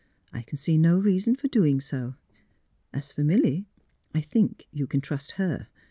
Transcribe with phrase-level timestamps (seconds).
[0.33, 2.15] I can see no reason for doing so.
[2.91, 3.67] As for Milly,
[4.15, 5.67] I think you can trust her.